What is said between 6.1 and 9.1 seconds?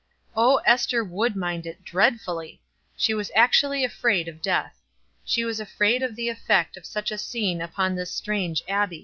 the effect of such a scene upon this strange Abbie.